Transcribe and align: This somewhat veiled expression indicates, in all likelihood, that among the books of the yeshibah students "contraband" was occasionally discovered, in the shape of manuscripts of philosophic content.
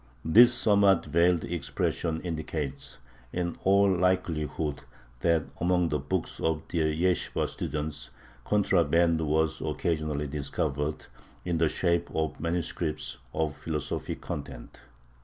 This 0.25 0.51
somewhat 0.51 1.05
veiled 1.05 1.43
expression 1.43 2.21
indicates, 2.21 2.97
in 3.31 3.55
all 3.63 3.87
likelihood, 3.87 4.83
that 5.19 5.43
among 5.59 5.89
the 5.89 5.99
books 5.99 6.39
of 6.39 6.63
the 6.69 6.79
yeshibah 6.91 7.47
students 7.47 8.09
"contraband" 8.43 9.21
was 9.21 9.61
occasionally 9.61 10.25
discovered, 10.25 11.05
in 11.45 11.59
the 11.59 11.69
shape 11.69 12.09
of 12.15 12.39
manuscripts 12.39 13.19
of 13.31 13.55
philosophic 13.55 14.21
content. 14.21 14.81